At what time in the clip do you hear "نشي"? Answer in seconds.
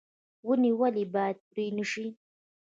1.77-2.05